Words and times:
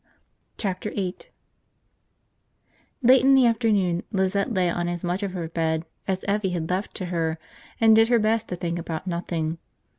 Chapter 0.57 0.91
Eight 0.95 1.29
LATE 3.03 3.21
in 3.21 3.35
the 3.35 3.45
afternoon 3.45 4.01
Lizette 4.11 4.51
lay 4.51 4.67
on 4.67 4.87
as 4.87 5.03
much 5.03 5.21
of 5.21 5.33
her 5.33 5.47
bed 5.47 5.85
as 6.07 6.25
Evvie 6.27 6.53
had 6.53 6.71
left 6.71 6.95
to 6.95 7.05
her 7.13 7.37
and 7.79 7.95
did 7.95 8.07
her 8.07 8.17
best 8.17 8.49
to 8.49 8.55
think 8.55 8.79
about 8.79 9.05
nothing. 9.05 9.59